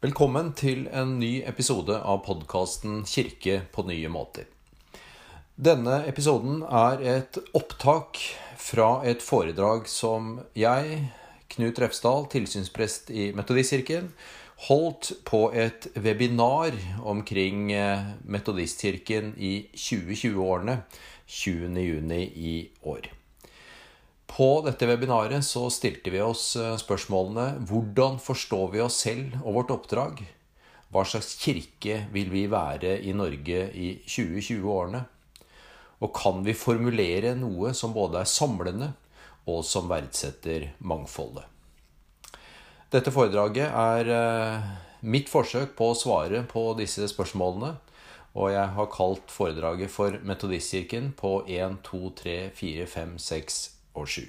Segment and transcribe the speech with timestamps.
[0.00, 4.46] Velkommen til en ny episode av podkasten 'Kirke på nye måter'.
[5.60, 8.16] Denne episoden er et opptak
[8.56, 11.02] fra et foredrag som jeg,
[11.52, 14.08] Knut Refsdal, tilsynsprest i Metodistkirken,
[14.70, 16.72] holdt på et webinar
[17.04, 20.80] omkring eh, Metodistkirken i 2020-årene
[21.28, 23.19] 20.6 i år.
[24.30, 29.56] På dette webinaret så stilte vi oss eh, spørsmålene hvordan forstår vi oss selv og
[29.56, 30.20] vårt oppdrag?
[30.90, 35.00] Hva slags kirke vil vi være i Norge i 2020-årene?
[36.00, 38.92] Og kan vi formulere noe som både er samlende
[39.50, 41.44] og som verdsetter mangfoldet?
[42.90, 44.70] Dette foredraget er eh,
[45.02, 47.74] mitt forsøk på å svare på disse spørsmålene.
[48.38, 53.60] Og jeg har kalt foredraget for Metodistkirken på 1, 2, 3, 4, 5, 6
[53.94, 54.22] og 7.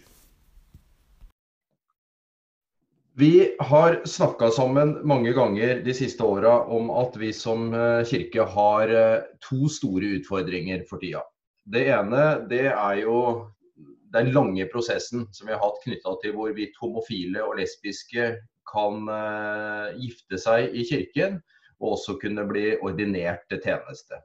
[3.21, 8.45] Vi har snakka sammen mange ganger de siste åra om at vi som eh, kirke
[8.53, 11.21] har eh, to store utfordringer for tida.
[11.67, 13.17] Det ene det er jo
[14.15, 18.31] den lange prosessen som vi har hatt knytta til hvorvidt homofile og lesbiske
[18.71, 21.39] kan uh, gifte seg i kirken,
[21.81, 24.19] og også kunne bli ordinert til tjeneste.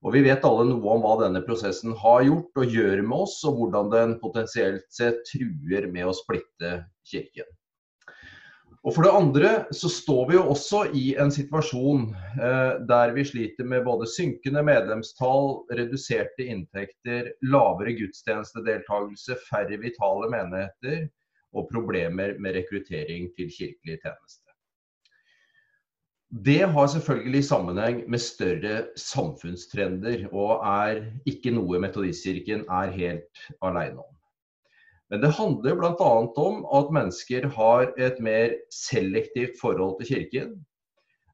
[0.00, 3.36] Og Vi vet alle noe om hva denne prosessen har gjort og gjør med oss,
[3.44, 7.48] og hvordan den potensielt sett truer med å splitte kirken.
[8.80, 12.06] Og For det andre så står vi jo også i en situasjon
[12.40, 21.10] eh, der vi sliter med både synkende medlemstall, reduserte inntekter, lavere gudstjenestedeltakelse, færre vitale menigheter
[21.52, 24.49] og problemer med rekruttering til kirkelig tjeneste.
[26.30, 33.98] Det har selvfølgelig sammenheng med større samfunnstrender, og er ikke noe Metodistkirken er helt alene
[33.98, 34.12] om.
[35.10, 36.10] Men det handler bl.a.
[36.38, 40.52] om at mennesker har et mer selektivt forhold til Kirken.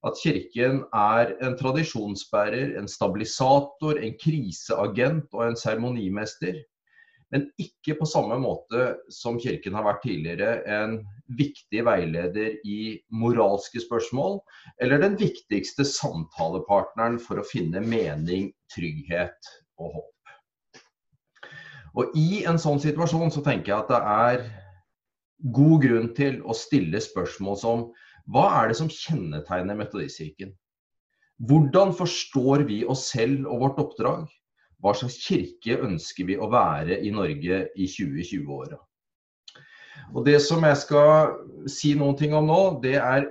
[0.00, 6.56] At Kirken er en tradisjonsbærer, en stabilisator, en kriseagent og en seremonimester.
[7.30, 11.02] Men ikke på samme måte som Kirken har vært tidligere, en
[11.38, 14.38] viktig veileder i moralske spørsmål,
[14.82, 19.50] eller den viktigste samtalepartneren for å finne mening, trygghet
[19.80, 20.12] og håp.
[21.96, 24.46] Og I en sånn situasjon så tenker jeg at det er
[25.56, 27.86] god grunn til å stille spørsmål som
[28.32, 30.50] hva er det som kjennetegner Metodistkirken?
[31.46, 34.26] Hvordan forstår vi oss selv og vårt oppdrag?
[34.82, 38.80] Hva slags kirke ønsker vi å være i Norge i 2020-åra?
[40.14, 41.34] Og Det som jeg skal
[41.70, 43.28] si noen ting om nå, det er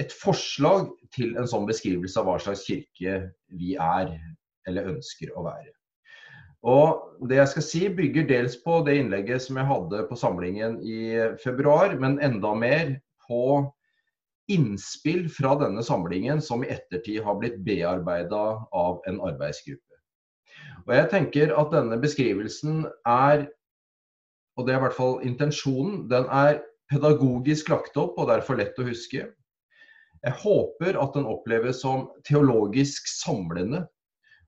[0.00, 3.18] et forslag til en sånn beskrivelse av hva slags kirke
[3.56, 4.12] vi er
[4.68, 5.72] eller ønsker å være.
[6.66, 10.80] Og Det jeg skal si bygger dels på det innlegget som jeg hadde på samlingen
[10.82, 12.96] i februar, men enda mer
[13.28, 13.64] på
[14.52, 18.44] innspill fra denne samlingen som i ettertid har blitt bearbeida
[18.74, 19.82] av en arbeidsgruppe.
[20.86, 23.48] Og jeg tenker at denne beskrivelsen er
[24.56, 28.78] og det er i hvert fall intensjonen, den er pedagogisk lagt opp og derfor lett
[28.80, 29.26] å huske.
[30.24, 33.84] Jeg håper at den oppleves som teologisk samlende.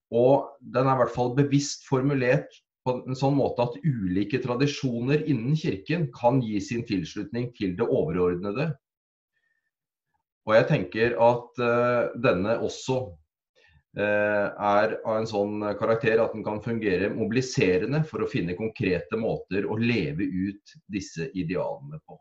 [0.08, 2.48] Og den er i hvert fall bevisst formulert
[2.88, 7.84] på en sånn måte at ulike tradisjoner innen kirken kan gi sin tilslutning til det
[7.84, 8.70] overordnede.
[10.48, 13.27] Og jeg tenker at uh, denne også Eh,
[13.96, 19.66] er av en sånn karakter at den kan fungere mobiliserende for å finne konkrete måter
[19.66, 22.18] å leve ut disse idealene på.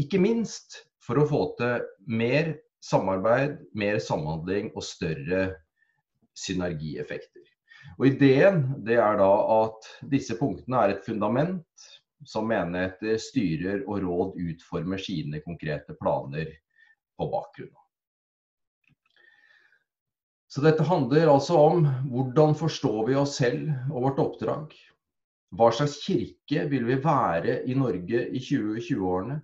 [0.00, 5.48] Ikke minst for å få til mer samarbeid, mer samhandling og større
[6.34, 7.42] synergieffekter.
[7.98, 11.88] Og Ideen er da at disse punktene er et fundament
[12.26, 16.48] som menigheter, styrer og råd utformer sine konkrete planer
[17.18, 17.83] på bakgrunn av.
[20.54, 21.80] Så dette handler altså om
[22.12, 24.76] hvordan forstår vi oss selv og vårt oppdrag?
[25.50, 29.40] Hva slags kirke vil vi være i Norge i 2020-årene?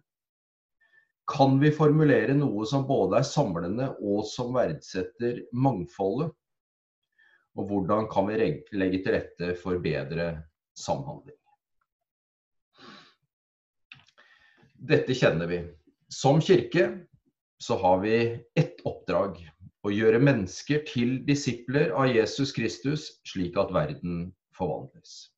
[1.35, 6.31] Kan vi formulere noe som både er samlende og som verdsetter mangfoldet?
[7.59, 8.39] Og hvordan kan vi
[8.79, 10.31] legge til rette for bedre
[10.79, 11.35] samhandling?
[14.79, 15.65] Dette kjenner vi.
[16.07, 16.93] Som kirke
[17.59, 18.21] så har vi
[18.55, 19.43] ett oppdrag
[19.87, 25.31] å gjøre mennesker til disipler av Jesus Kristus, slik at verden forvandles.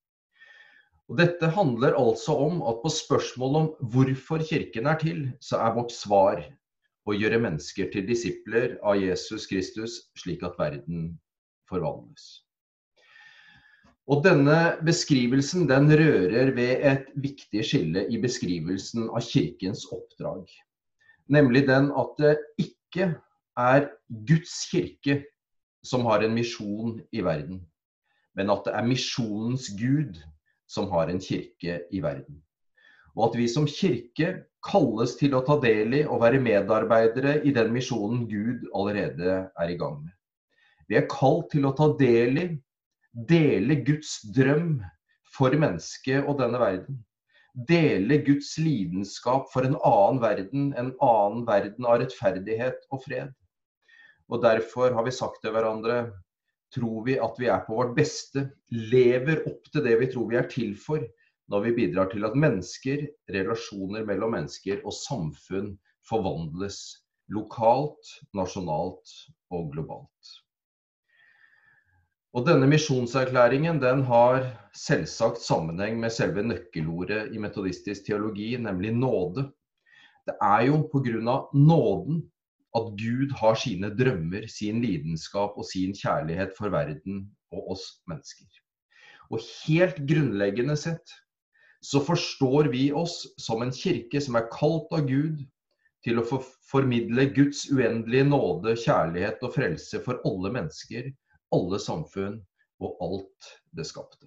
[1.11, 5.75] Og dette handler altså om at på spørsmålet om hvorfor Kirken er til, så er
[5.77, 6.41] vårt svar
[7.07, 11.13] å gjøre mennesker til disipler av Jesus Kristus, slik at verden
[11.71, 12.43] forvandles.
[14.11, 20.49] Og Denne beskrivelsen den rører ved et viktig skille i beskrivelsen av Kirkens oppdrag.
[21.31, 23.13] Nemlig den at det ikke
[23.59, 25.23] er Guds kirke
[25.85, 27.61] som har en misjon i verden,
[28.39, 30.21] men at det er misjonens Gud
[30.71, 32.41] som har en kirke i verden.
[33.13, 34.33] Og at vi som kirke
[34.65, 39.73] kalles til å ta del i og være medarbeidere i den misjonen Gud allerede er
[39.73, 40.15] i gang med.
[40.89, 42.47] Vi er kalt til å ta del i,
[43.13, 44.79] dele Guds drøm
[45.37, 47.03] for mennesket og denne verden.
[47.69, 53.33] Dele Guds lidenskap for en annen verden, en annen verden av rettferdighet og fred.
[54.33, 56.07] Og Derfor har vi sagt til hverandre
[56.73, 60.39] tror vi at vi er på vårt beste, lever opp til det vi tror vi
[60.41, 61.03] er til for,
[61.53, 65.75] når vi bidrar til at mennesker, relasjoner mellom mennesker og samfunn
[66.09, 66.79] forvandles
[67.33, 69.13] lokalt, nasjonalt
[69.53, 70.33] og globalt.
[72.33, 79.51] Og Denne misjonserklæringen den har selvsagt sammenheng med selve nøkkelordet i metodistisk teologi, nemlig nåde.
[80.25, 81.37] Det er jo pga.
[81.53, 82.23] nåden
[82.79, 88.49] at Gud har sine drømmer, sin lidenskap og sin kjærlighet for verden og oss mennesker.
[89.33, 91.13] Og helt grunnleggende sett
[91.83, 95.43] så forstår vi oss som en kirke som er kalt av Gud
[96.03, 96.27] til å
[96.71, 101.11] formidle Guds uendelige nåde, kjærlighet og frelse for alle mennesker,
[101.55, 102.41] alle samfunn
[102.83, 104.27] og alt det skapte.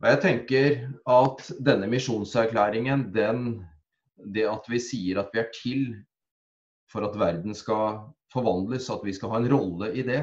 [0.00, 0.78] Og jeg tenker
[1.12, 3.50] at denne misjonserklæringen, den,
[4.32, 5.82] det at vi sier at vi er til
[6.90, 8.00] for at verden skal
[8.32, 10.22] forvandles, at vi skal ha en rolle i det,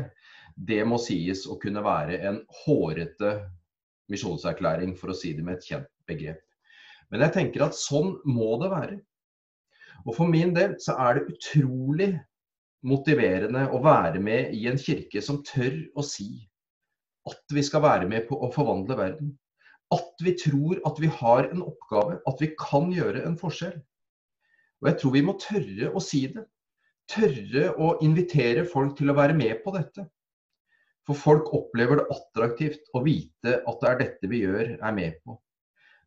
[0.58, 3.34] det må sies å kunne være en hårete
[4.12, 6.42] misjonserklæring, for å si det med et kjent begrep.
[7.12, 8.98] Men jeg tenker at sånn må det være.
[10.06, 12.12] Og for min del så er det utrolig
[12.88, 16.30] motiverende å være med i en kirke som tør å si
[17.28, 19.34] at vi skal være med på å forvandle verden.
[19.92, 23.76] At vi tror at vi har en oppgave, at vi kan gjøre en forskjell.
[24.82, 26.44] Og jeg tror vi må tørre å si det
[27.12, 30.06] tørre å invitere folk til å være med på dette.
[31.08, 35.16] For folk opplever det attraktivt å vite at det er dette vi gjør, er med
[35.24, 35.38] på.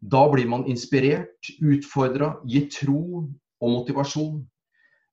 [0.00, 4.43] Da blir man inspirert, utfordra, gitt tro og motivasjon.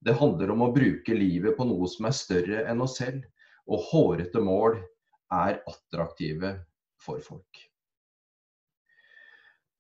[0.03, 3.23] Det handler om å bruke livet på noe som er større enn oss selv,
[3.67, 4.77] og hårete mål
[5.33, 6.53] er attraktive
[7.03, 7.66] for folk.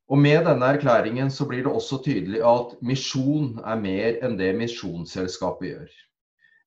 [0.07, 4.53] Og Med denne erklæringen så blir det også tydelig at misjon er mer enn det
[4.55, 5.89] Misjonsselskapet gjør.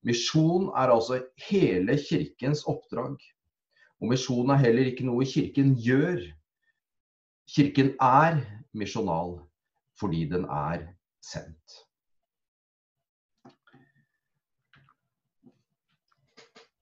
[0.05, 1.17] Misjon er altså
[1.49, 3.17] hele kirkens oppdrag.
[4.01, 6.21] Og misjon er heller ikke noe kirken gjør.
[7.49, 8.43] Kirken er
[8.77, 9.39] misjonal
[9.97, 10.85] fordi den er
[11.25, 11.80] sendt.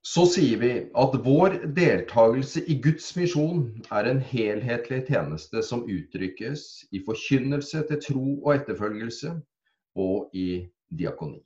[0.09, 3.59] Så sier vi at vår deltakelse i Guds misjon
[3.93, 6.63] er en helhetlig tjeneste som uttrykkes
[6.97, 9.35] i forkynnelse til tro og etterfølgelse
[10.01, 10.47] og i
[10.97, 11.43] diakoni.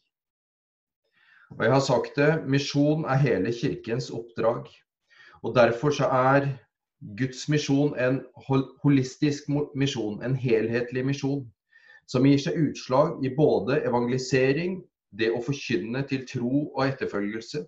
[1.57, 4.71] Og jeg har sagt det, misjon er hele kirkens oppdrag.
[5.44, 6.48] Og derfor så er
[7.19, 8.24] Guds misjon en
[8.86, 11.44] holistisk misjon, en helhetlig misjon.
[12.07, 14.80] Som gir seg utslag i både evangelisering,
[15.12, 17.68] det å forkynne til tro og etterfølgelse,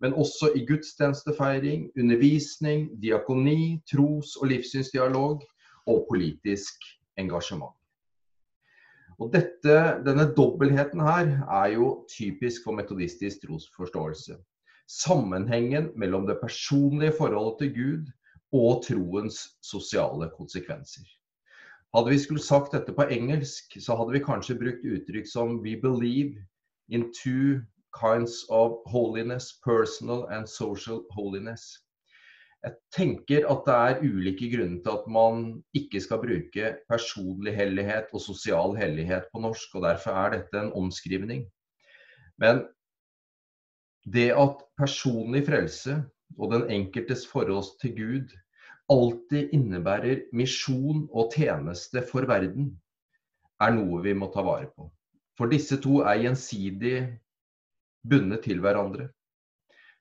[0.00, 5.42] men også i gudstjenestefeiring, undervisning, diakoni, tros- og livssynsdialog
[5.86, 6.86] og politisk
[7.20, 7.74] engasjement.
[9.20, 9.74] Og dette,
[10.06, 14.38] Denne dobbeltheten her er jo typisk for metodistisk trosforståelse.
[14.88, 18.06] Sammenhengen mellom det personlige forholdet til Gud
[18.52, 21.04] og troens sosiale konsekvenser.
[21.94, 25.76] Hadde vi skulle sagt dette på engelsk, så hadde vi kanskje brukt uttrykk som 'we
[25.82, 26.38] believe
[26.88, 27.60] in two
[27.96, 31.78] kinds of holiness, personal and social holiness.
[32.60, 35.44] Jeg tenker at det er ulike grunner til at man
[35.74, 40.74] ikke skal bruke personlig hellighet og sosial hellighet på norsk, og derfor er dette en
[40.76, 41.46] omskrivning.
[42.36, 42.66] Men
[44.04, 45.96] det at personlig frelse
[46.38, 48.36] og den enkeltes forhold til Gud
[48.90, 52.74] alltid innebærer misjon og tjeneste for verden,
[53.60, 54.88] er noe vi må ta vare på.
[55.38, 56.96] For disse to er gjensidig
[58.02, 59.08] bundet til hverandre.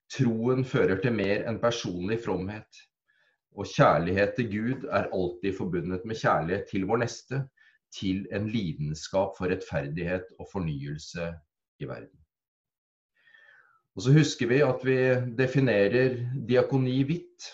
[0.10, 2.86] Troen fører til mer enn personlig fromhet.
[3.58, 7.44] Og kjærlighet til Gud er alltid forbundet med kjærlighet til vår neste,
[7.94, 11.32] til en lidenskap for rettferdighet og fornyelse
[11.82, 12.20] i verden.
[13.98, 15.00] Og så husker vi at vi
[15.38, 17.50] definerer diakoni hvitt.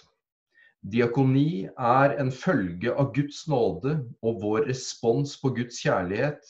[0.86, 6.44] Diakoni er en følge av Guds nåde og vår respons på Guds kjærlighet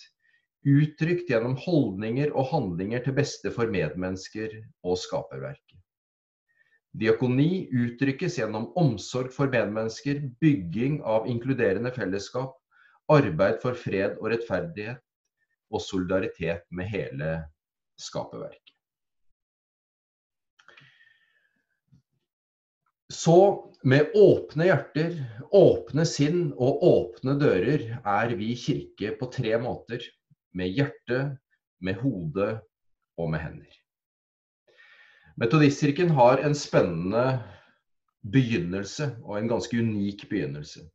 [0.66, 5.80] uttrykt gjennom holdninger og handlinger til beste for medmennesker og skaperverket.
[6.96, 12.56] Diakoni uttrykkes gjennom omsorg for medmennesker, bygging av inkluderende fellesskap,
[13.12, 15.02] arbeid for fred og rettferdighet
[15.74, 17.34] og solidaritet med hele
[18.02, 18.72] skaperverket.
[23.12, 23.38] Så
[23.86, 25.20] med åpne hjerter,
[25.54, 30.02] åpne sinn og åpne dører er vi kirke på tre måter.
[30.56, 31.36] Med hjertet,
[31.84, 32.62] med hodet
[33.20, 33.82] og med hender.
[35.36, 37.26] Metodistkirken har en spennende
[38.32, 40.86] begynnelse, og en ganske unik begynnelse.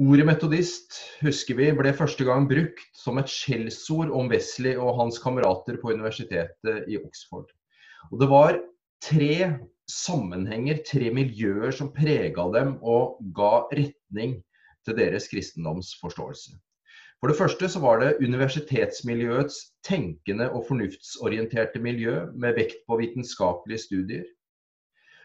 [0.00, 5.20] Ordet metodist husker vi ble første gang brukt som et skjellsord om Wesley og hans
[5.22, 7.52] kamerater på universitetet i Oxford.
[8.10, 8.58] Og det var
[9.04, 9.36] tre
[9.90, 14.40] sammenhenger, tre miljøer som prega dem og ga retning
[14.84, 16.56] til deres kristendomsforståelse.
[17.24, 19.54] For det første så var det universitetsmiljøets
[19.88, 24.26] tenkende og fornuftsorienterte miljø med vekt på vitenskapelige studier.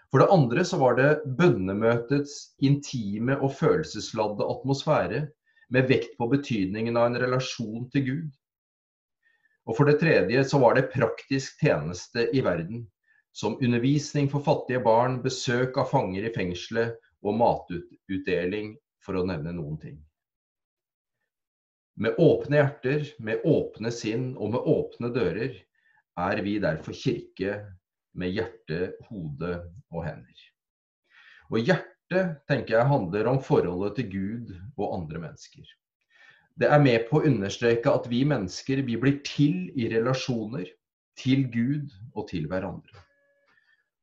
[0.07, 5.21] For det andre så var det bønnemøtets intime og følelsesladde atmosfære
[5.75, 8.33] med vekt på betydningen av en relasjon til Gud.
[9.67, 12.85] Og for det tredje så var det praktisk tjeneste i verden,
[13.35, 16.95] som undervisning for fattige barn, besøk av fanger i fengselet
[17.27, 20.05] og matutdeling, for å nevne noen ting.
[21.99, 25.57] Med åpne hjerter, med åpne sinn og med åpne dører
[26.19, 27.57] er vi derfor kirke
[28.15, 29.49] med hjerte, hode
[29.91, 30.45] og hender.
[31.51, 35.67] Og hjertet tenker jeg handler om forholdet til Gud og andre mennesker.
[36.59, 40.71] Det er med på å understreke at vi mennesker vi blir til i relasjoner
[41.19, 43.03] til Gud og til hverandre.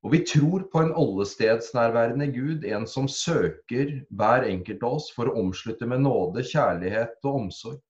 [0.05, 5.27] Og vi tror på en allestedsnærværende Gud, en som søker hver enkelt av oss for
[5.27, 7.81] å omslutte med nåde, kjærlighet og omsorg.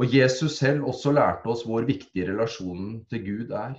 [0.00, 3.74] Og Jesus selv også lærte oss hvor viktig relasjonen til Gud er.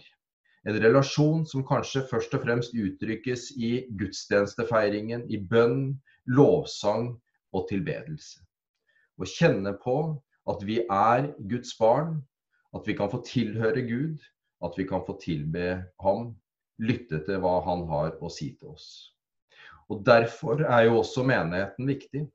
[0.70, 5.96] En relasjon som kanskje først og fremst uttrykkes i gudstjenestefeiringen, i bønn,
[6.30, 7.16] lovsang
[7.58, 8.44] og tilbedelse.
[9.18, 9.96] Å kjenne på
[10.52, 12.20] at vi er Guds barn,
[12.78, 14.22] at vi kan få tilhøre Gud,
[14.62, 16.36] at vi kan få tilbe Ham,
[16.78, 18.88] lytte til hva Han har å si til oss.
[19.90, 22.28] Og Derfor er jo også menigheten viktig.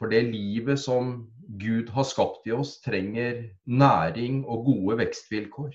[0.00, 1.10] For det livet som
[1.60, 5.74] Gud har skapt i oss, trenger næring og gode vekstvilkår.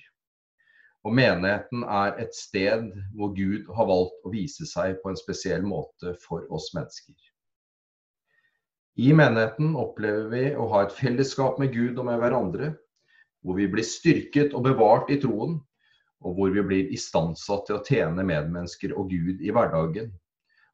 [1.05, 5.61] Og menigheten er et sted hvor Gud har valgt å vise seg på en spesiell
[5.61, 7.13] måte for oss mennesker.
[8.97, 12.73] I menigheten opplever vi å ha et fellesskap med Gud og med hverandre,
[13.45, 15.59] hvor vi blir styrket og bevart i troen,
[16.25, 20.09] og hvor vi blir istandsatt til å tjene medmennesker og Gud i hverdagen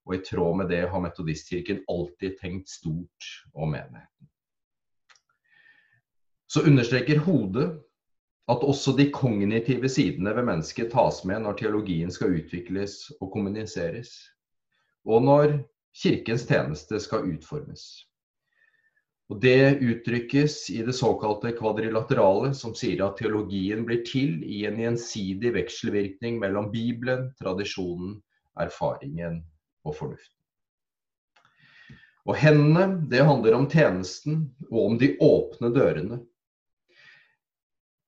[0.06, 4.30] og i tråd med det har Metodistkirken alltid tenkt stort om menigheten.
[6.52, 7.70] Så understreker hodet
[8.52, 14.10] at også de kognitive sidene ved mennesket tas med når teologien skal utvikles og kommuniseres,
[15.08, 15.60] og når
[15.96, 17.86] Kirkens tjeneste skal utformes.
[19.32, 24.80] Og Det uttrykkes i det såkalte kvadrilaterale, som sier at teologien blir til i en
[24.82, 28.18] gjensidig vekselvirkning mellom Bibelen, tradisjonen,
[28.60, 29.40] erfaringen
[29.88, 30.34] og fornuft.
[32.30, 36.20] Og hendene, det handler om tjenesten og om de åpne dørene.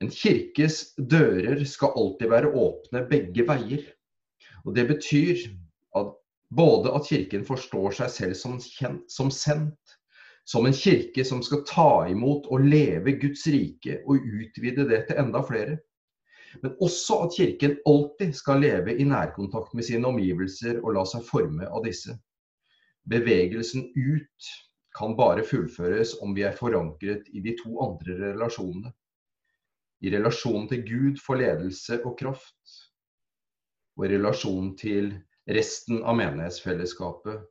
[0.03, 3.85] En kirkes dører skal alltid være åpne begge veier.
[4.63, 5.47] Og Det betyr
[5.97, 6.13] at
[6.53, 9.97] både at kirken forstår seg selv som, kjent, som sendt,
[10.45, 15.23] som en kirke som skal ta imot og leve Guds rike og utvide det til
[15.23, 15.79] enda flere.
[16.61, 21.25] Men også at Kirken alltid skal leve i nærkontakt med sine omgivelser og la seg
[21.25, 22.13] forme av disse.
[23.09, 24.51] Bevegelsen ut
[24.95, 28.93] kan bare fullføres om vi er forankret i de to andre relasjonene.
[30.03, 32.77] I relasjonen til Gud for ledelse og kraft,
[33.97, 35.13] og i relasjonen til
[35.49, 37.41] resten av menighetsfellesskapet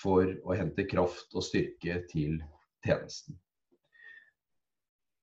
[0.00, 2.38] for å hente kraft og styrke til
[2.84, 3.36] tjenesten.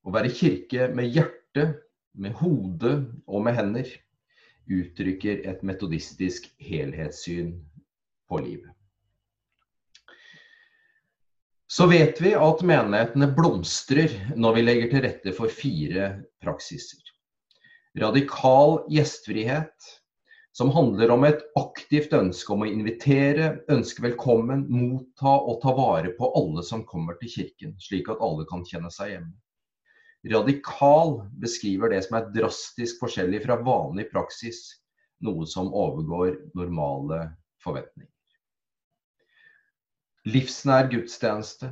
[0.05, 1.65] Å være kirke med hjerte
[2.15, 2.95] med hode
[3.27, 3.89] og med hender
[4.71, 7.53] uttrykker et metodistisk helhetssyn
[8.29, 8.71] på livet.
[11.67, 16.11] Så vet vi at menighetene blomstrer når vi legger til rette for fire
[16.43, 17.01] praksiser.
[17.99, 19.87] Radikal gjestfrihet,
[20.55, 26.13] som handler om et aktivt ønske om å invitere, ønske velkommen, motta og ta vare
[26.15, 29.33] på alle som kommer til kirken, slik at alle kan kjenne seg hjemme.
[30.31, 34.61] Radikal beskriver det som er drastisk forskjellig fra vanlig praksis,
[35.21, 37.27] noe som overgår normale
[37.61, 38.09] forventninger.
[40.25, 41.69] Livsnær gudstjeneste.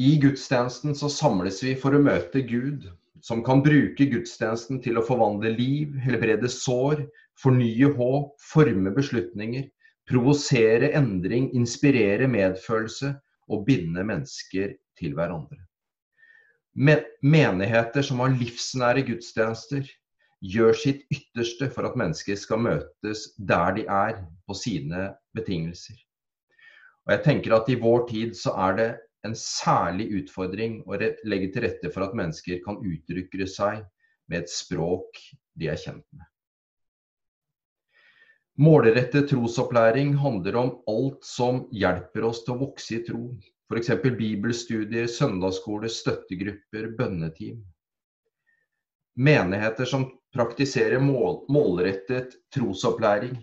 [0.00, 2.88] I gudstjenesten så samles vi for å møte Gud,
[3.22, 7.04] som kan bruke gudstjenesten til å forvandle liv, helbrede sår,
[7.38, 9.68] fornye håp, forme beslutninger,
[10.10, 13.14] provosere endring, inspirere medfølelse
[13.50, 15.60] og binde mennesker til hverandre.
[16.74, 19.88] Menigheter som har livsnære gudstjenester,
[20.40, 25.98] gjør sitt ytterste for at mennesker skal møtes der de er, på sine betingelser.
[27.06, 28.88] Og jeg tenker at I vår tid så er det
[29.26, 33.84] en særlig utfordring å legge til rette for at mennesker kan uttrykke seg
[34.30, 35.20] med et språk
[35.58, 36.24] de er kjent med.
[38.60, 43.22] Målrettet trosopplæring handler om alt som hjelper oss til å vokse i tro.
[43.70, 43.90] F.eks.
[44.02, 47.60] bibelstudier, søndagsskole, støttegrupper, bønneteam.
[49.20, 53.36] Menigheter som praktiserer mål, målrettet trosopplæring,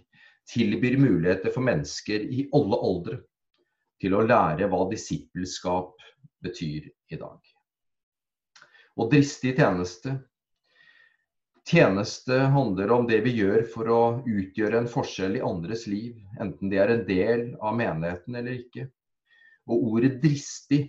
[0.52, 3.20] tilbyr muligheter for mennesker i alle aldre
[4.02, 5.96] til å lære hva disippelskap
[6.44, 7.40] betyr i dag.
[8.98, 10.18] Og dristig tjeneste.
[11.68, 16.72] Tjeneste handler om det vi gjør for å utgjøre en forskjell i andres liv, enten
[16.72, 18.88] de er en del av menigheten eller ikke.
[19.68, 20.88] Og ordet dristig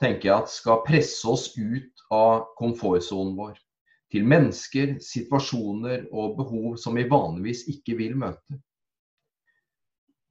[0.00, 3.58] tenker jeg at skal presse oss ut av komfortsonen vår
[4.10, 8.58] til mennesker, situasjoner og behov som vi vanligvis ikke vil møte.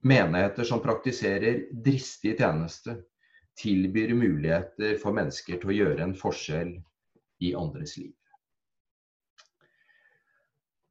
[0.03, 2.97] Menigheter som praktiserer dristig tjeneste,
[3.59, 6.73] tilbyr muligheter for mennesker til å gjøre en forskjell
[7.43, 8.13] i andres liv.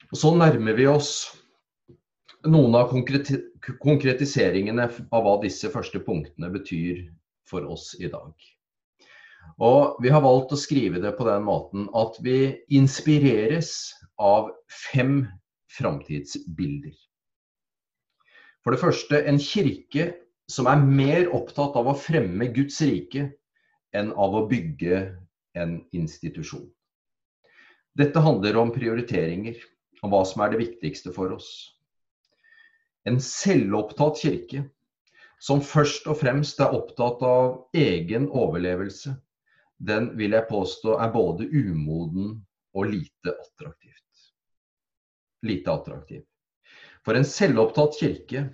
[0.09, 1.13] Og så nærmer vi oss
[2.47, 7.03] noen av konkretiseringene av hva disse første punktene betyr
[7.49, 8.33] for oss i dag.
[9.65, 14.53] Og vi har valgt å skrive det på den måten at vi inspireres av
[14.93, 15.23] fem
[15.73, 16.95] framtidsbilder.
[18.63, 20.11] For det første en kirke
[20.51, 23.31] som er mer opptatt av å fremme Guds rike
[23.97, 25.01] enn av å bygge
[25.59, 26.69] en institusjon.
[27.99, 29.57] Dette handler om prioriteringer,
[30.05, 31.78] om hva som er det viktigste for oss.
[33.09, 34.67] En selvopptatt kirke
[35.41, 39.15] som først og fremst er opptatt av egen overlevelse
[39.79, 42.33] den vil jeg påstå er både umoden
[42.75, 44.25] og lite attraktivt.
[45.47, 46.25] Lite attraktiv.
[47.07, 48.45] For en selvopptatt kirke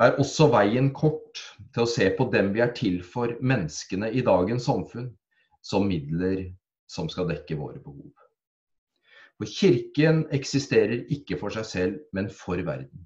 [0.00, 1.42] er også veien kort
[1.74, 5.12] til å se på dem vi er til for, menneskene i dagens samfunn,
[5.62, 6.48] som midler
[6.90, 8.10] som skal dekke våre behov.
[9.38, 13.04] For kirken eksisterer ikke for seg selv, men for verden.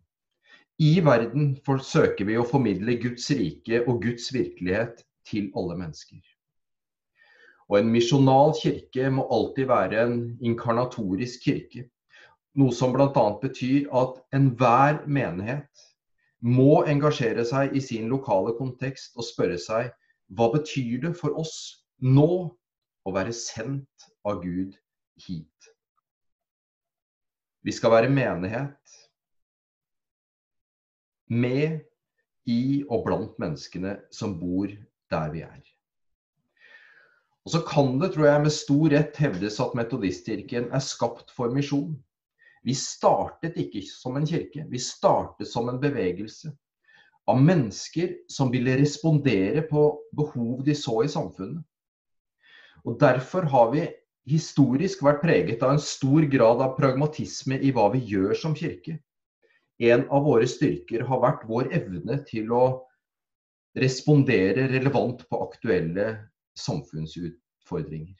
[0.78, 6.20] I verden forsøker vi å formidle Guds rike og Guds virkelighet til alle mennesker.
[7.66, 11.82] Og en misjonal kirke må alltid være en inkarnatorisk kirke.
[12.58, 13.24] Noe som bl.a.
[13.42, 15.82] betyr at enhver menighet
[16.46, 19.90] må engasjere seg i sin lokale kontekst og spørre seg
[20.38, 21.58] hva betyr det for oss
[22.06, 22.30] nå
[23.02, 24.78] å være sendt av Gud
[25.26, 25.70] hit?
[27.66, 28.97] Vi skal være menighet
[31.28, 31.80] med,
[32.48, 34.70] i og blant menneskene som bor
[35.12, 35.60] der vi er.
[37.44, 41.52] Og så kan det, tror jeg, med stor rett hevdes at Metodistkirken er skapt for
[41.52, 41.94] misjon.
[42.64, 46.52] Vi startet ikke som en kirke, vi startet som en bevegelse
[47.28, 49.84] av mennesker som ville respondere på
[50.16, 51.64] behov de så i samfunnet.
[52.84, 53.86] Og Derfor har vi
[54.28, 58.98] historisk vært preget av en stor grad av pragmatisme i hva vi gjør som kirke.
[59.78, 62.62] En av våre styrker har vært vår evne til å
[63.78, 66.08] respondere relevant på aktuelle
[66.58, 68.16] samfunnsutfordringer.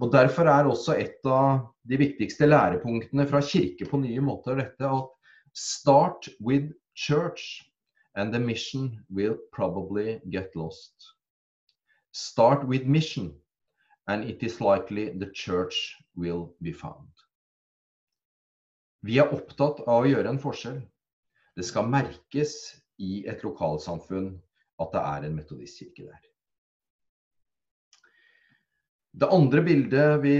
[0.00, 4.88] Og Derfor er også et av de viktigste lærepunktene fra Kirke på nye måter dette
[4.88, 5.10] at
[5.52, 7.66] start with church
[8.14, 10.94] and the mission will probably get lost.
[12.12, 13.34] Start with mission
[14.08, 17.10] and it is likely the church will be found.
[19.06, 20.80] Vi er opptatt av å gjøre en forskjell.
[21.56, 22.56] Det skal merkes
[23.00, 24.34] i et lokalsamfunn
[24.80, 26.26] at det er en metodistkirke der.
[29.20, 30.36] Det andre bildet vi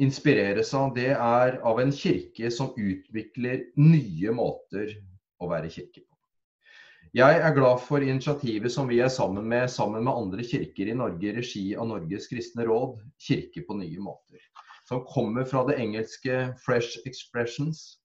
[0.00, 4.94] inspireres av, det er av en kirke som utvikler nye måter
[5.42, 6.06] å være kirke på.
[7.16, 10.94] Jeg er glad for initiativet som vi er sammen med, sammen med andre kirker i
[10.94, 14.38] Norge i regi av Norges kristne råd, Kirke på nye måter.
[14.90, 18.00] Som kommer fra det engelske 'Fresh Expressions'.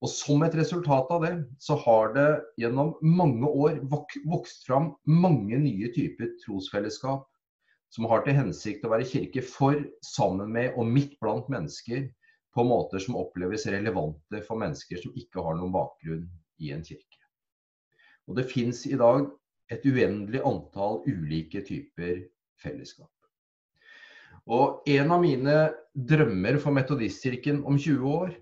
[0.00, 2.28] Og Som et resultat av det, så har det
[2.62, 3.80] gjennom mange år
[4.30, 7.26] vokst fram mange nye typer trosfellesskap
[7.90, 12.06] som har til hensikt å være kirke for, sammen med og midt blant mennesker
[12.54, 16.28] på måter som oppleves relevante for mennesker som ikke har noen bakgrunn
[16.62, 17.18] i en kirke.
[18.30, 19.26] Og Det fins i dag
[19.74, 22.28] et uendelig antall ulike typer
[22.62, 23.10] fellesskap.
[24.48, 25.56] Og En av mine
[25.94, 28.34] drømmer for Metodistkirken om 20 år,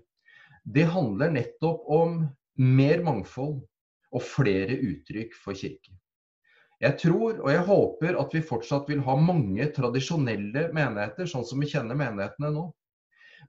[0.63, 2.21] det handler nettopp om
[2.59, 3.59] mer mangfold
[4.13, 5.93] og flere uttrykk for kirke.
[6.79, 11.59] Jeg tror og jeg håper at vi fortsatt vil ha mange tradisjonelle menigheter, sånn som
[11.59, 12.69] vi kjenner menighetene nå.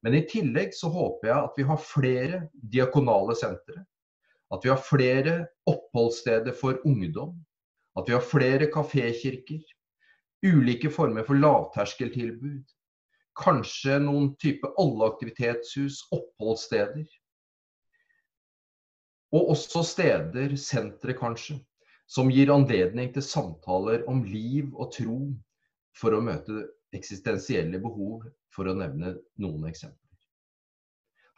[0.03, 2.41] Men i tillegg så håper jeg at vi har flere
[2.73, 3.85] diakonale sentre.
[4.51, 5.35] At vi har flere
[5.71, 7.37] oppholdssteder for ungdom.
[7.99, 9.63] At vi har flere kafékirker.
[10.46, 12.64] Ulike former for lavterskeltilbud.
[13.40, 17.07] Kanskje noen type alleaktivitetshus, oppholdssteder.
[19.37, 21.61] Og også steder, sentre kanskje,
[22.11, 25.18] som gir anledning til samtaler om liv og tro
[25.96, 26.64] for å møte
[26.96, 30.00] eksistensielle behov, for å nevne noen eksempler.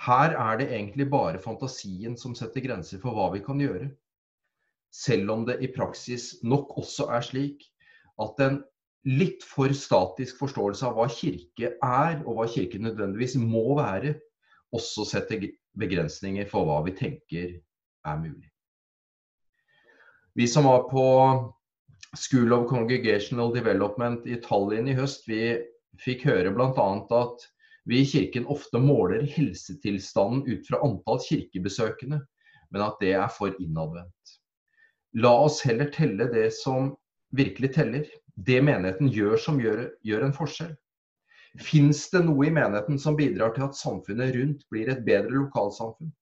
[0.02, 3.90] Her er det egentlig bare fantasien som setter grenser for hva vi kan gjøre.
[4.92, 7.68] Selv om det i praksis nok også er slik
[8.20, 8.58] at en
[9.08, 14.14] litt for statisk forståelse av hva kirke er, og hva kirke nødvendigvis må være,
[14.72, 17.56] også setter begrensninger for hva vi tenker
[18.08, 18.48] er mulig.
[20.38, 21.04] Vi som var på
[22.16, 25.58] School of Congregational Development i Tallinn i høst, vi
[26.00, 26.88] fikk høre bl.a.
[27.18, 27.46] at
[27.88, 32.20] vi i kirken ofte måler helsetilstanden ut fra antall kirkebesøkende,
[32.72, 34.36] men at det er for innadvendt.
[35.20, 36.94] La oss heller telle det som
[37.36, 38.06] virkelig teller.
[38.36, 40.72] Det menigheten gjør som gjør, gjør en forskjell.
[41.60, 46.12] Fins det noe i menigheten som bidrar til at samfunnet rundt blir et bedre lokalsamfunn?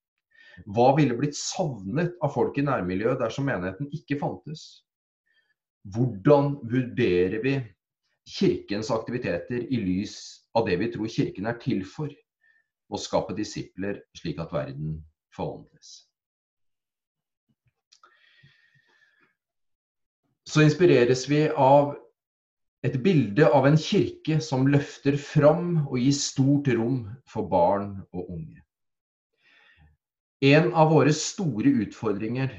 [0.67, 4.83] Hva ville blitt savnet av folk i nærmiljøet dersom menigheten ikke fantes?
[5.95, 7.55] Hvordan vurderer vi
[8.29, 10.17] kirkens aktiviteter i lys
[10.59, 12.11] av det vi tror kirken er til for?
[12.91, 14.99] Å skape disipler slik at verden
[15.37, 16.10] forvandles.
[20.51, 21.93] Så inspireres vi av
[22.83, 28.33] et bilde av en kirke som løfter fram og gir stort rom for barn og
[28.35, 28.59] unge.
[30.43, 32.51] En av våre store utfordringer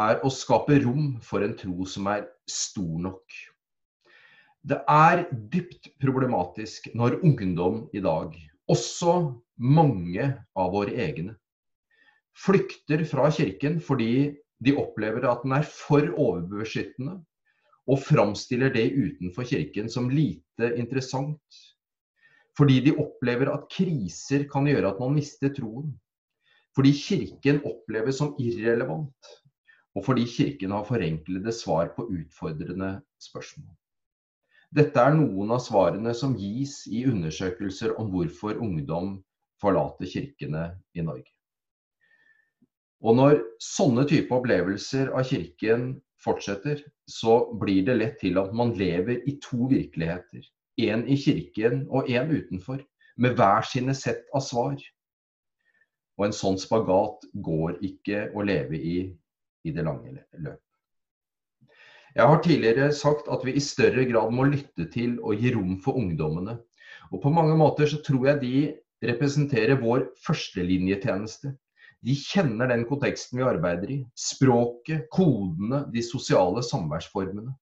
[0.00, 3.38] er å skape rom for en tro som er stor nok.
[4.66, 8.34] Det er dypt problematisk når ungdom i dag,
[8.66, 9.14] også
[9.54, 11.36] mange av våre egne,
[12.34, 14.12] flykter fra kirken fordi
[14.64, 17.18] de opplever at den er for overbeskyttende,
[17.90, 21.60] og framstiller det utenfor kirken som lite interessant.
[22.58, 25.94] Fordi de opplever at kriser kan gjøre at man mister troen.
[26.76, 29.30] Fordi Kirken oppleves som irrelevant,
[29.98, 33.72] og fordi Kirken har forenklede svar på utfordrende spørsmål.
[34.70, 39.16] Dette er noen av svarene som gis i undersøkelser om hvorfor ungdom
[39.58, 41.26] forlater kirkene i Norge.
[43.00, 48.74] Og når sånne type opplevelser av kirken fortsetter, så blir det lett til at man
[48.76, 50.44] lever i to virkeligheter.
[50.80, 52.82] Én i kirken og én utenfor,
[53.16, 54.76] med hver sine sett av svar.
[56.20, 58.98] Og en sånn spagat går ikke å leve i
[59.64, 60.60] i det lange løp.
[62.16, 65.76] Jeg har tidligere sagt at vi i større grad må lytte til og gi rom
[65.84, 66.56] for ungdommene.
[67.12, 68.54] Og på mange måter så tror jeg de
[69.10, 71.52] representerer vår førstelinjetjeneste.
[72.06, 73.98] De kjenner den konteksten vi arbeider i.
[74.16, 77.52] Språket, kodene, de sosiale samværsformene.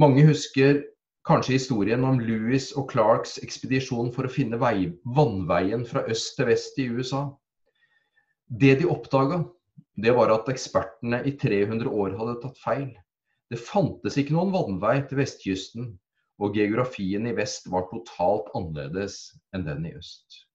[0.00, 0.82] Mange husker
[1.28, 6.48] Kanskje historien om Louis og Clarks ekspedisjon for å finne vei, vannveien fra øst til
[6.48, 7.26] vest i USA.
[8.48, 9.42] Det de oppdaga,
[10.00, 12.88] det var at ekspertene i 300 år hadde tatt feil.
[13.52, 15.90] Det fantes ikke noen vannvei til vestkysten,
[16.40, 19.20] og geografien i vest var totalt annerledes
[19.52, 20.46] enn den i øst.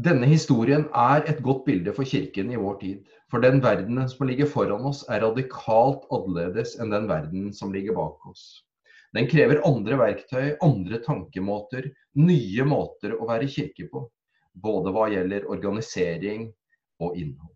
[0.00, 3.00] Denne historien er et godt bilde for kirken i vår tid.
[3.28, 7.98] For den verdenen som ligger foran oss, er radikalt annerledes enn den verdenen som ligger
[7.98, 8.44] bak oss.
[9.12, 14.06] Den krever andre verktøy, andre tankemåter, nye måter å være kirke på.
[14.54, 16.48] Både hva gjelder organisering
[17.02, 17.52] og innhold.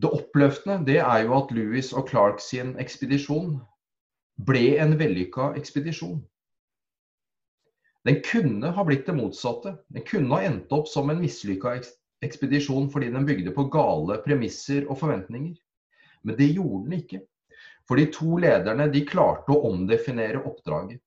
[0.00, 3.58] Det oppløftende det er jo at Louis og Clark sin ekspedisjon
[4.48, 6.22] ble en vellykka ekspedisjon.
[8.04, 9.76] Den kunne ha blitt det motsatte.
[9.88, 11.76] Den kunne ha endt opp som en mislykka
[12.22, 15.54] ekspedisjon fordi den bygde på gale premisser og forventninger.
[16.26, 17.22] Men det gjorde den ikke.
[17.86, 21.02] For de to lederne de klarte å omdefinere oppdraget.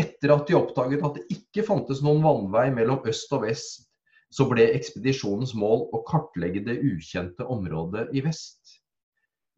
[0.00, 3.86] Etter at de oppdaget at det ikke fantes noen vannvei mellom øst og vest,
[4.30, 8.78] så ble ekspedisjonens mål å kartlegge det ukjente området i vest.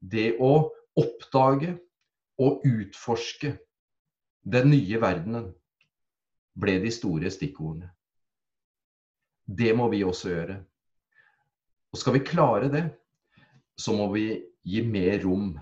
[0.00, 0.54] Det å
[0.98, 1.76] oppdage
[2.42, 3.52] og utforske
[4.42, 5.52] den nye verdenen
[6.58, 7.90] ble de store stikkordene.
[9.46, 10.58] Det må vi også gjøre.
[11.92, 12.84] Og skal vi klare det,
[13.76, 14.26] så må vi
[14.64, 15.54] gi mer rom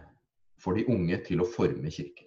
[0.61, 2.27] for de unge til å forme kirken.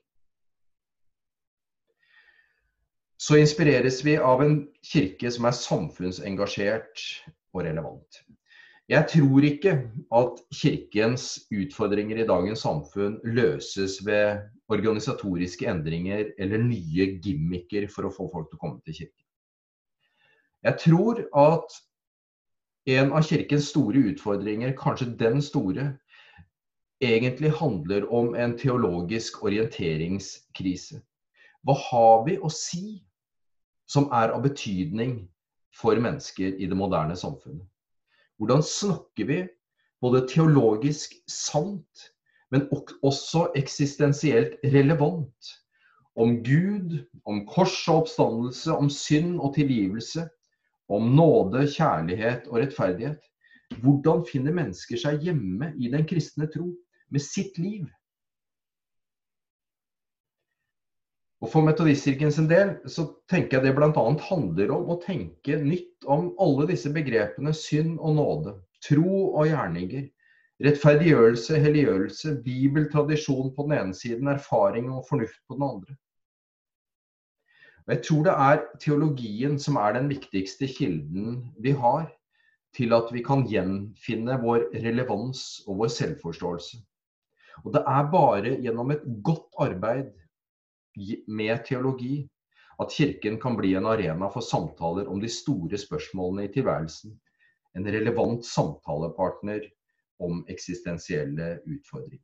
[3.24, 7.04] Så inspireres vi av en kirke som er samfunnsengasjert
[7.54, 8.24] og relevant.
[8.92, 9.78] Jeg tror ikke
[10.12, 14.42] at Kirkens utfordringer i dagens samfunn løses ved
[14.74, 19.26] organisatoriske endringer eller nye gimmicker for å få folk til å komme til kirken.
[20.64, 21.80] Jeg tror at
[22.94, 25.94] en av Kirkens store utfordringer, kanskje den store,
[27.04, 31.02] egentlig handler om en teologisk orienteringskrise.
[31.64, 33.04] Hva har vi å si
[33.88, 35.22] som er av betydning
[35.76, 37.66] for mennesker i det moderne samfunnet?
[38.40, 39.40] Hvordan snakker vi
[40.04, 42.10] både teologisk sant,
[42.54, 42.68] men
[43.02, 45.54] også eksistensielt relevant
[46.16, 50.28] om Gud, om kors og oppstandelse, om synd og tilgivelse,
[50.94, 53.20] om nåde, kjærlighet og rettferdighet?
[53.82, 56.70] Hvordan finner mennesker seg hjemme i den kristne tro
[57.10, 57.88] med sitt liv?
[61.44, 64.04] Og For Metodistkirken sin del så tenker jeg det bl.a.
[64.30, 68.54] handler om å tenke nytt om alle disse begrepene synd og nåde,
[68.86, 70.06] tro og gjerninger,
[70.64, 75.96] rettferdiggjørelse, helliggjørelse, bibeltradisjon på den ene siden, erfaring og fornuft på den andre.
[77.84, 82.08] Og Jeg tror det er teologien som er den viktigste kilden vi har
[82.74, 86.80] til at vi kan gjenfinne vår relevans og vår selvforståelse.
[87.66, 90.14] Og det er bare gjennom et godt arbeid
[91.28, 92.24] med teologi.
[92.82, 97.14] At Kirken kan bli en arena for samtaler om de store spørsmålene i tilværelsen.
[97.78, 99.68] En relevant samtalepartner
[100.24, 102.24] om eksistensielle utfordringer.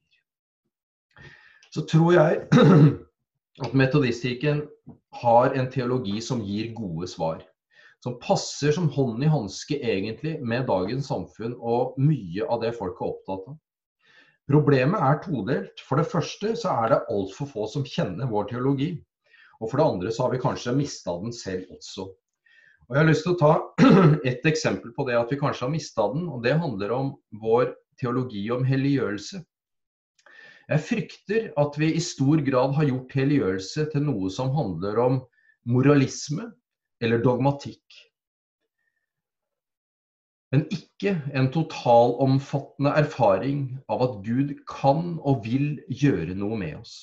[1.73, 2.41] Så tror jeg
[3.65, 4.63] at Metodistkirken
[5.21, 7.43] har en teologi som gir gode svar.
[8.03, 13.01] Som passer som hånd i hanske egentlig med dagens samfunn og mye av det folk
[13.01, 13.57] er opptatt av.
[14.49, 15.83] Problemet er todelt.
[15.85, 18.93] For det første så er det altfor få som kjenner vår teologi.
[19.59, 22.07] Og for det andre så har vi kanskje mista den selv også.
[22.89, 23.51] Og Jeg har lyst til å ta
[24.31, 26.25] et eksempel på det at vi kanskje har mista den.
[26.31, 27.12] og Det handler om
[27.43, 29.41] vår teologi om helliggjørelse.
[30.69, 35.23] Jeg frykter at vi i stor grad har gjort helliggjørelse til noe som handler om
[35.69, 36.51] moralisme
[37.01, 38.03] eller dogmatikk
[40.53, 46.95] men ikke en totalomfattende erfaring av at Gud kan og vil gjøre noe med oss.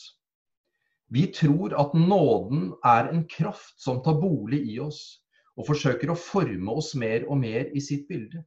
[1.14, 5.22] Vi tror at nåden er en kraft som tar bolig i oss,
[5.54, 8.42] og forsøker å forme oss mer og mer i sitt bilde.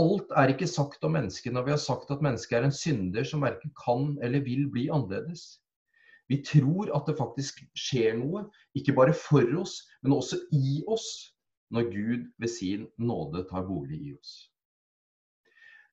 [0.00, 3.26] Alt er ikke sagt om mennesket når vi har sagt at mennesket er en synder
[3.28, 5.60] som verken kan eller vil bli annerledes.
[6.28, 11.06] Vi tror at det faktisk skjer noe, ikke bare for oss, men også i oss,
[11.74, 14.34] når Gud ved sin nåde tar bolig i oss.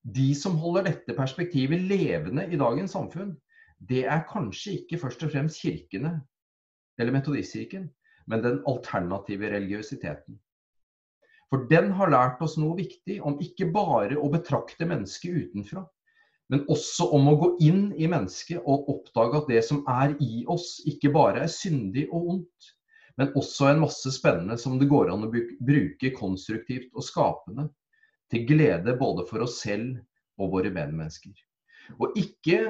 [0.02, 3.36] De som holder dette perspektivet levende i dagens samfunn,
[3.90, 6.16] det er kanskje ikke først og fremst kirkene
[6.98, 7.90] eller metodistkirken,
[8.30, 10.40] men den alternative religiøsiteten.
[11.52, 15.84] For den har lært oss noe viktig om ikke bare å betrakte mennesket utenfra,
[16.52, 20.46] men også om å gå inn i mennesket og oppdage at det som er i
[20.52, 22.72] oss, ikke bare er syndig og ondt,
[23.20, 27.68] men også en masse spennende som det går an å bruke konstruktivt og skapende.
[28.32, 30.00] Til glede både for oss selv
[30.40, 31.36] og våre medmennesker.
[32.00, 32.62] Og ikke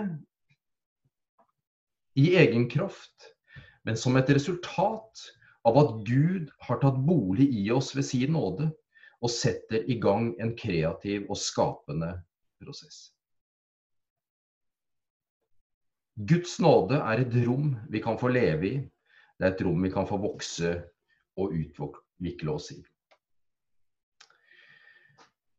[2.17, 3.29] i egen kraft,
[3.85, 5.21] men som et resultat
[5.67, 8.71] av at Gud har tatt bolig i oss ved sin nåde
[9.21, 12.15] og setter i gang en kreativ og skapende
[12.61, 13.11] prosess.
[16.15, 18.73] Guds nåde er et rom vi kan få leve i,
[19.37, 20.73] det er et rom vi kan få vokse
[21.39, 22.81] og utvikle oss i.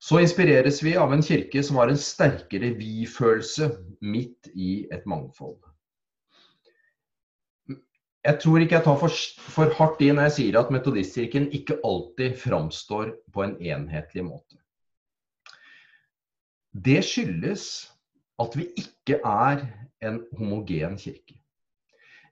[0.02, 3.68] Så inspireres vi av en kirke som har en sterkere vi-følelse
[4.02, 5.60] midt i et mangfold.
[8.22, 9.14] Jeg tror ikke jeg tar for,
[9.50, 14.60] for hardt i når jeg sier at Metodistkirken ikke alltid framstår på en enhetlig måte.
[16.72, 17.64] Det skyldes
[18.42, 19.64] at vi ikke er
[20.06, 21.34] en homogen kirke.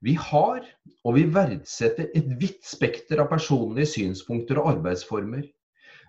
[0.00, 0.62] Vi har,
[1.05, 5.42] og vi verdsetter, et vidt spekter av personlige synspunkter og arbeidsformer,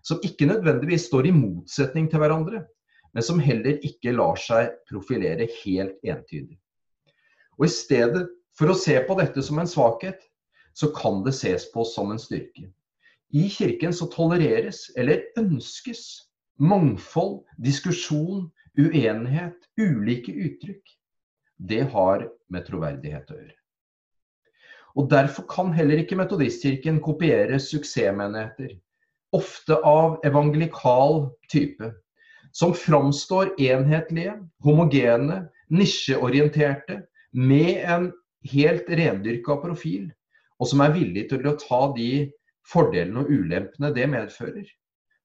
[0.06, 2.64] som ikke nødvendigvis står i motsetning til hverandre,
[3.12, 6.56] men som heller ikke lar seg profilere helt entydig.
[7.60, 10.20] Og I stedet for å se på dette som en svakhet,
[10.74, 12.70] så kan det ses på som en styrke.
[13.32, 16.28] I Kirken så tolereres, eller ønskes,
[16.60, 20.84] mangfold, diskusjon, uenighet, ulike uttrykk.
[21.58, 23.58] Det har med troverdighet å gjøre.
[25.00, 28.76] Og Derfor kan heller ikke Metodistkirken kopiere suksessmenigheter,
[29.32, 31.94] ofte av evangelikal type,
[32.52, 34.36] som framstår enhetlige,
[34.66, 38.10] homogene, nisjeorienterte, med en
[38.50, 40.10] helt rendyrka profil,
[40.60, 42.12] og som er villig til å ta de
[42.68, 44.68] fordelene og ulempene det medfører.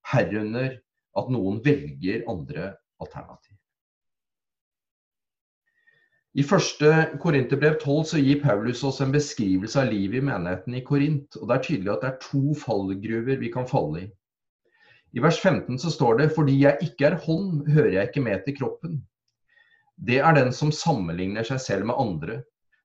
[0.07, 0.79] Herunder
[1.17, 3.57] at noen velger andre alternativ.
[6.37, 6.91] I første
[7.23, 11.39] Korinterbrev 12 så gir Paulus oss en beskrivelse av livet i menigheten i Korint.
[11.41, 14.09] og Det er tydelig at det er to fallgruver vi kan falle i.
[15.17, 18.45] I vers 15 så står det fordi jeg ikke er hånd, hører jeg ikke med
[18.45, 18.99] til kroppen.
[19.97, 22.43] Det er den som sammenligner seg selv med andre,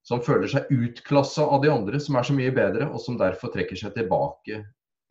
[0.07, 3.53] som føler seg utklassa av de andre, som er så mye bedre, og som derfor
[3.53, 4.63] trekker seg tilbake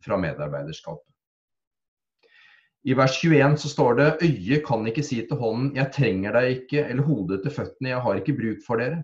[0.03, 1.07] fra medarbeiderskapet.
[2.81, 6.53] I vers 21 så står det øyet kan ikke si til hånden 'jeg trenger deg
[6.55, 9.03] ikke', eller hodet til føttene 'jeg har ikke bruk for dere'.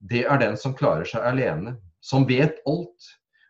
[0.00, 3.08] Det er den som klarer seg alene, som vet alt,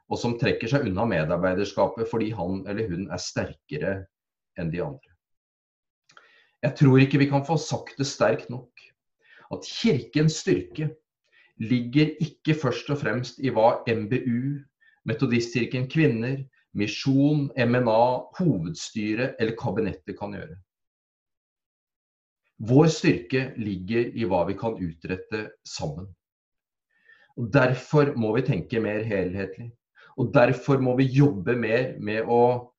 [0.09, 4.07] og som trekker seg unna medarbeiderskapet fordi han eller hun er sterkere
[4.57, 5.11] enn de andre.
[6.63, 8.71] Jeg tror ikke vi kan få sagt det sterkt nok.
[9.51, 10.95] At kirkens styrke
[11.63, 14.61] ligger ikke først og fremst i hva MBU,
[15.07, 16.41] Metodistkirken kvinner,
[16.77, 18.03] misjon, MNA,
[18.39, 20.57] hovedstyret eller kabinettet kan gjøre.
[22.67, 26.09] Vår styrke ligger i hva vi kan utrette sammen.
[27.37, 29.71] Og Derfor må vi tenke mer helhetlig.
[30.17, 32.73] Og derfor må vi jobbe mer med å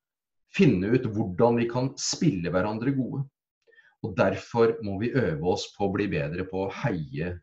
[0.58, 3.22] finne ut hvordan vi kan spille hverandre gode.
[4.06, 7.36] Og derfor må vi øve oss på å bli bedre på å heie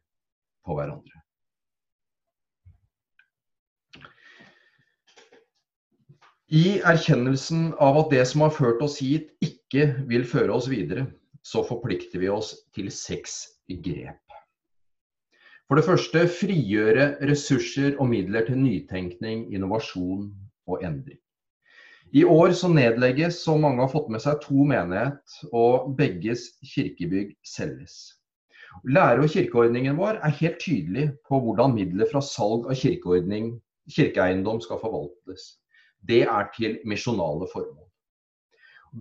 [0.66, 1.23] på hverandre.
[6.55, 11.09] I erkjennelsen av at det som har ført oss hit, ikke vil føre oss videre,
[11.43, 13.33] så forplikter vi oss til seks
[13.83, 14.37] grep.
[15.67, 20.29] For det første frigjøre ressurser og midler til nytenkning, innovasjon
[20.71, 21.19] og endring.
[22.14, 27.35] I år så nedlegges, som mange har fått med seg, to menighet, og begges kirkebygg
[27.43, 27.99] selges.
[28.87, 34.83] Lære- og kirkeordningen vår er helt tydelig på hvordan midler fra salg av kirkeeiendom skal
[34.87, 35.51] forvaltes
[36.09, 37.88] det er til misjonale formål.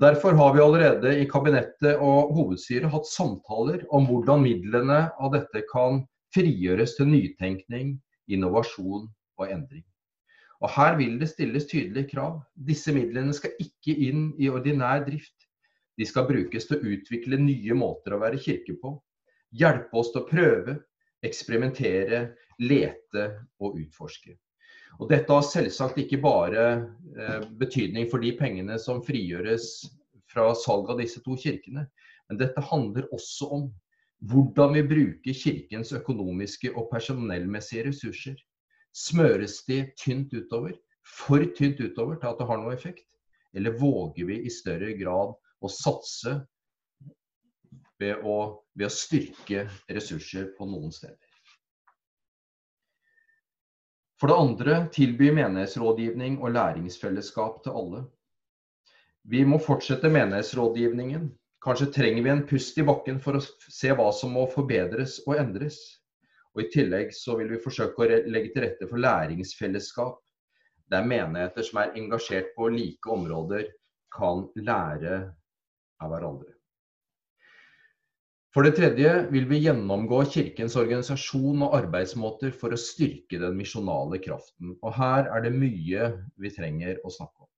[0.01, 5.61] Derfor har vi allerede i kabinettet og hovedstyret hatt samtaler om hvordan midlene av dette
[5.69, 6.01] kan
[6.33, 9.05] frigjøres til nytenkning, innovasjon
[9.37, 9.83] og endring.
[10.63, 12.39] Og Her vil det stilles tydelige krav.
[12.55, 15.35] Disse midlene skal ikke inn i ordinær drift.
[15.99, 18.95] De skal brukes til å utvikle nye måter å være kirke på.
[19.53, 20.77] Hjelpe oss til å prøve,
[21.21, 22.23] eksperimentere,
[22.63, 23.27] lete
[23.61, 24.33] og utforske.
[25.01, 26.65] Og Dette har selvsagt ikke bare
[27.17, 29.69] eh, betydning for de pengene som frigjøres
[30.31, 31.85] fra salg av disse to kirkene,
[32.29, 33.67] men dette handler også om
[34.29, 38.37] hvordan vi bruker kirkens økonomiske og personellmessige ressurser.
[38.95, 43.07] Smøres de tynt utover, for tynt utover til at det har noe effekt?
[43.53, 46.37] Eller våger vi i større grad å satse
[48.01, 48.37] ved å,
[48.73, 51.19] ved å styrke ressurser på noen steder?
[54.23, 57.97] For det andre tilby menighetsrådgivning og læringsfellesskap til alle.
[59.27, 61.25] Vi må fortsette menighetsrådgivningen.
[61.65, 65.35] Kanskje trenger vi en pust i bakken for å se hva som må forbedres og
[65.41, 65.81] endres.
[66.55, 70.15] Og I tillegg så vil vi forsøke å legge til rette for læringsfellesskap,
[70.87, 73.67] der menigheter som er engasjert på like områder,
[74.15, 75.19] kan lære
[75.99, 76.52] av hverandre.
[78.53, 84.19] For det tredje vil vi gjennomgå Kirkens organisasjon og arbeidsmåter for å styrke den misjonale
[84.21, 84.75] kraften.
[84.85, 87.49] Og her er det mye vi trenger å snakke om.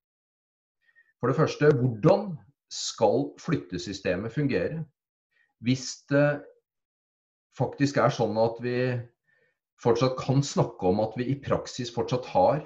[1.20, 2.30] For det første, hvordan
[2.72, 4.86] skal flyttesystemet fungere?
[5.60, 6.40] Hvis det
[7.60, 8.80] faktisk er sånn at vi
[9.84, 12.64] fortsatt kan snakke om at vi i praksis fortsatt har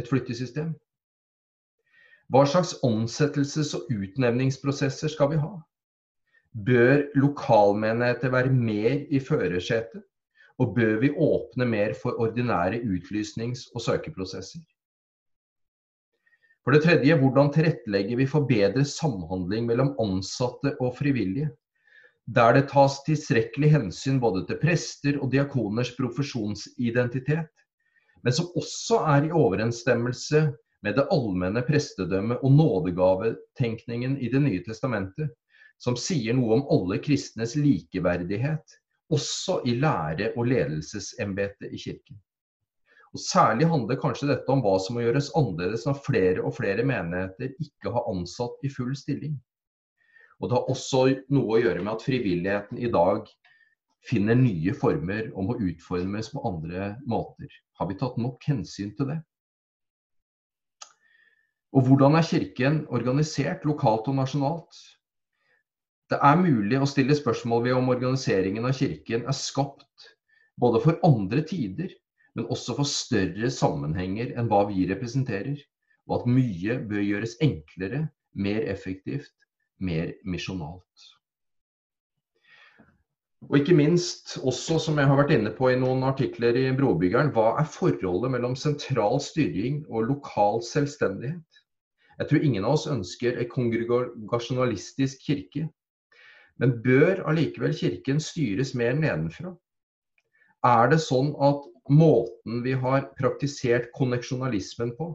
[0.00, 0.72] et flyttesystem?
[2.32, 5.58] Hva slags ansettelses- og utnevningsprosesser skal vi ha?
[6.56, 10.04] Bør lokalmenigheter være mer i førersetet?
[10.58, 14.62] Og bør vi åpne mer for ordinære utlysnings- og søkeprosesser?
[16.64, 21.50] For det tredje, hvordan tilrettelegger vi for bedre samhandling mellom ansatte og frivillige?
[22.26, 27.52] Der det tas tilstrekkelig hensyn både til prester og diakoners profesjonsidentitet,
[28.24, 30.40] men som også er i overensstemmelse
[30.82, 35.30] med det allmenne prestedømmet og nådegavetenkningen i Det nye testamentet,
[35.82, 38.76] som sier noe om alle kristnes likeverdighet,
[39.12, 42.18] også i lære- og ledelsesembetet i kirken.
[43.14, 46.84] Og Særlig handler kanskje dette om hva som må gjøres annerledes når flere og flere
[46.84, 49.36] menigheter ikke har ansatt i full stilling.
[50.40, 51.02] Og Det har også
[51.32, 53.30] noe å gjøre med at frivilligheten i dag
[54.06, 57.48] finner nye former og må utformes på andre måter.
[57.78, 59.20] Har vi tatt nok hensyn til det?
[61.76, 64.76] Og hvordan er Kirken organisert lokalt og nasjonalt?
[66.10, 70.10] Det er mulig å stille spørsmål ved om organiseringen av kirken er skapt
[70.60, 71.90] både for andre tider,
[72.36, 75.58] men også for større sammenhenger enn hva vi representerer,
[76.06, 78.04] og at mye bør gjøres enklere,
[78.36, 79.34] mer effektivt
[79.78, 81.12] mer misjonalt.
[83.46, 87.30] Og ikke minst, også som jeg har vært inne på i noen artikler i Brobyggeren,
[87.36, 91.60] hva er forholdet mellom sentral styring og lokal selvstendighet?
[92.16, 95.66] Jeg tror ingen av oss ønsker en kongregasjonalistisk kirke.
[96.62, 99.52] Men bør allikevel Kirken styres mer nedenfra?
[100.64, 105.12] Er det sånn at måten vi har praktisert konneksjonalismen på,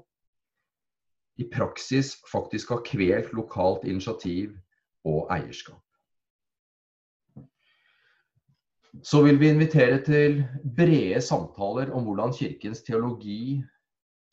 [1.42, 4.54] i praksis faktisk har kvelt lokalt initiativ
[5.08, 5.82] og eierskap?
[9.02, 10.42] Så vil vi invitere til
[10.78, 13.62] brede samtaler om hvordan Kirkens teologi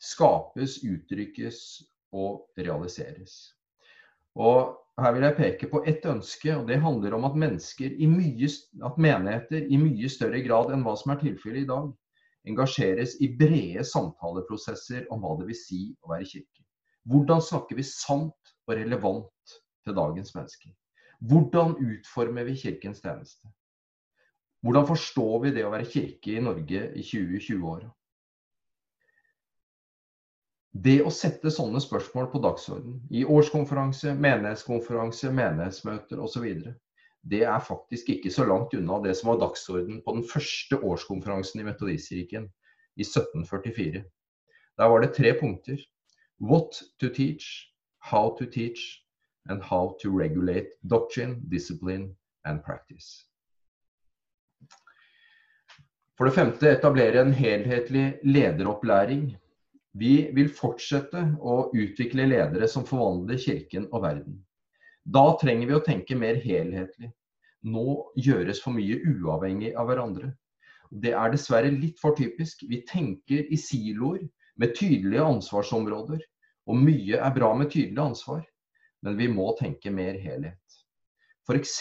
[0.03, 1.61] skapes, uttrykkes
[2.11, 3.55] og realiseres.
[4.35, 8.49] Og her vil jeg peke på ett ønske, og det handler om at, mye,
[8.89, 11.89] at menigheter i mye større grad enn hva som er tilfellet i dag,
[12.49, 16.63] engasjeres i brede samtaleprosesser om hva det vil si å være kirke.
[17.09, 20.73] Hvordan snakker vi sant og relevant til dagens mennesker?
[21.29, 23.49] Hvordan utformer vi Kirkens tjeneste?
[24.63, 27.89] Hvordan forstår vi det å være kirke i Norge i 2020-åra?
[30.71, 36.45] Det å sette sånne spørsmål på dagsorden i årskonferanse, menighetskonferanse, menighetsmøter osv.,
[37.29, 41.59] det er faktisk ikke så langt unna det som var dagsorden på den første årskonferansen
[41.59, 42.45] i Metodistkirken
[42.95, 44.03] i 1744.
[44.79, 45.81] Der var det tre punkter.
[46.39, 49.03] What to teach, how to teach,
[49.49, 52.15] and how to regulate doctrine, discipline
[52.45, 53.25] and practice.
[56.17, 59.37] For det femte etablere en helhetlig lederopplæring.
[59.97, 64.35] Vi vil fortsette å utvikle ledere som forvandler kirken og verden.
[65.05, 67.09] Da trenger vi å tenke mer helhetlig.
[67.65, 70.29] Nå gjøres for mye uavhengig av hverandre.
[70.89, 72.61] Det er dessverre litt for typisk.
[72.69, 74.21] Vi tenker i siloer
[74.61, 76.21] med tydelige ansvarsområder.
[76.69, 78.43] Og mye er bra med tydelig ansvar,
[79.01, 80.81] men vi må tenke mer helhet.
[81.49, 81.79] F.eks.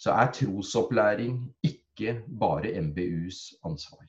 [0.00, 4.06] så er trosopplæring ikke bare MBUs ansvar.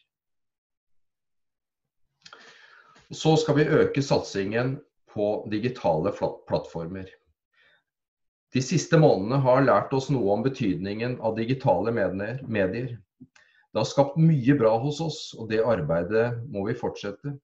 [3.09, 4.75] Så skal vi øke satsingen
[5.09, 6.11] på digitale
[6.47, 7.09] plattformer.
[8.53, 12.95] De siste månedene har lært oss noe om betydningen av digitale medier.
[13.69, 17.35] Det har skapt mye bra hos oss, og det arbeidet må vi fortsette.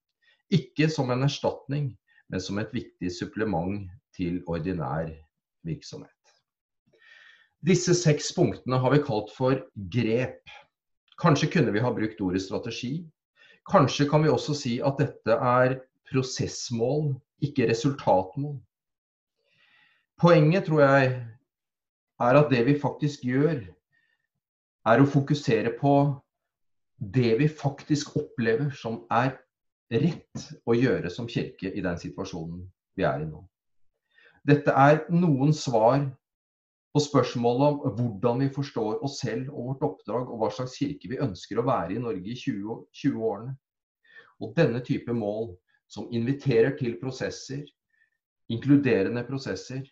[0.53, 1.91] Ikke som en erstatning,
[2.29, 3.85] men som et viktig supplement
[4.17, 5.11] til ordinær
[5.65, 6.11] virksomhet.
[7.65, 9.61] Disse seks punktene har vi kalt for
[9.93, 10.41] grep.
[11.21, 12.99] Kanskje kunne vi ha brukt ordet strategi.
[13.65, 18.59] Kanskje kan vi også si at dette er prosessmål, ikke resultatmål.
[20.21, 21.15] Poenget, tror jeg,
[22.19, 23.63] er at det vi faktisk gjør,
[24.85, 25.95] er å fokusere på
[26.99, 29.33] det vi faktisk opplever som er
[29.91, 32.63] rett å gjøre som kirke i den situasjonen
[32.95, 33.41] vi er i nå.
[34.45, 36.05] Dette er noen svar
[36.95, 41.09] på spørsmålet om hvordan vi forstår oss selv og vårt oppdrag, og hva slags kirke
[41.11, 43.55] vi ønsker å være i Norge i 20, 20 årene.
[44.39, 45.49] Og denne type mål,
[45.91, 47.65] som inviterer til prosesser,
[48.47, 49.83] inkluderende prosesser,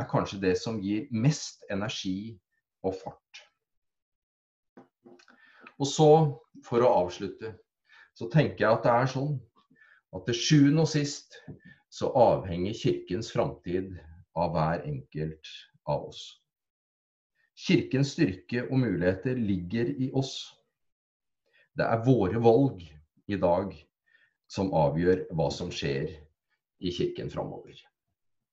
[0.00, 2.38] er kanskje det som gir mest energi
[2.88, 3.44] og fart.
[5.76, 6.10] Og så,
[6.64, 7.52] for å avslutte,
[8.16, 9.36] så tenker jeg at det er sånn
[10.16, 11.36] at til sjuende og sist
[11.92, 13.92] så avhenger Kirkens framtid
[14.40, 15.52] av hver enkelt
[15.90, 16.22] av oss.
[17.60, 20.54] Kirkens styrke og muligheter ligger i oss.
[21.76, 22.82] Det er våre valg
[23.30, 23.74] i dag
[24.50, 26.14] som avgjør hva som skjer
[26.80, 27.76] i Kirken framover.